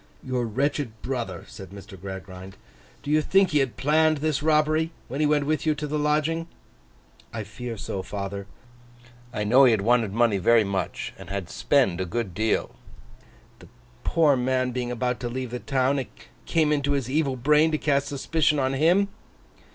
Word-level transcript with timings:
'Your 0.23 0.47
wretched 0.47 0.99
brother,' 1.03 1.45
said 1.47 1.69
Mr. 1.69 1.95
Gradgrind. 1.95 2.57
'Do 3.03 3.11
you 3.11 3.21
think 3.21 3.51
he 3.51 3.59
had 3.59 3.77
planned 3.77 4.17
this 4.17 4.41
robbery, 4.41 4.89
when 5.07 5.19
he 5.19 5.27
went 5.27 5.45
with 5.45 5.63
you 5.63 5.75
to 5.75 5.85
the 5.85 5.99
lodging?' 5.99 6.47
'I 7.31 7.43
fear 7.43 7.77
so, 7.77 8.01
father. 8.01 8.47
I 9.31 9.43
know 9.43 9.65
he 9.65 9.69
had 9.73 9.81
wanted 9.81 10.11
money 10.11 10.39
very 10.39 10.63
much, 10.63 11.13
and 11.19 11.29
had 11.29 11.51
spent 11.51 12.01
a 12.01 12.05
great 12.07 12.33
deal.' 12.33 12.73
'The 13.59 13.67
poor 14.03 14.35
man 14.35 14.71
being 14.71 14.89
about 14.89 15.19
to 15.19 15.29
leave 15.29 15.51
the 15.51 15.59
town, 15.59 15.99
it 15.99 16.09
came 16.47 16.71
into 16.71 16.93
his 16.93 17.07
evil 17.07 17.35
brain 17.35 17.69
to 17.69 17.77
cast 17.77 18.07
suspicion 18.07 18.57
on 18.57 18.73
him? 18.73 19.07